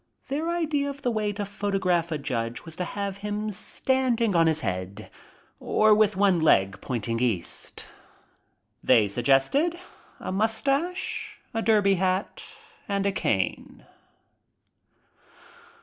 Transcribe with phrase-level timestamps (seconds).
[0.29, 4.47] Their idea of the way to photograph a judge was to have him standing on
[4.47, 5.11] his head
[5.59, 7.87] or with one leg pointing east.
[8.83, 9.77] They suggested
[10.19, 12.43] a mustache, a derby hat,
[12.89, 13.85] and a cane.